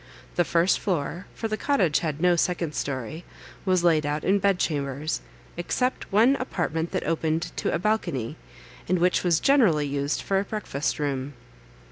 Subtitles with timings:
[0.35, 3.23] The first floor, for the cottage had no second story,
[3.65, 5.21] was laid out in bed chambers,
[5.57, 8.35] except one apartment that opened to a balcony,
[8.89, 11.33] and which was generally used for a breakfast room.